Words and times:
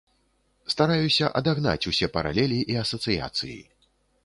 Стараюся 0.73 1.29
адагнаць 1.41 1.85
усе 1.93 2.09
паралелі 2.17 2.59
і 2.75 2.81
асацыяцыі. 2.87 3.57